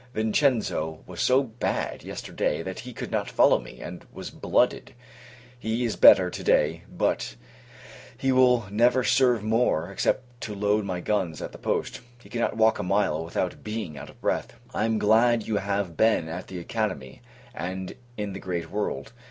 [0.15, 4.95] Vincenzo was so bad, yesterday, that he could not follow me, and was blooded.
[5.59, 7.35] He is better, to day; but
[8.17, 12.01] he will never serve more, except to load my guns at the post.
[12.19, 14.59] He cannot walk a mile, without being out of breath.
[14.73, 17.21] I am glad you have been at the Academy,
[17.53, 19.13] and in the great world.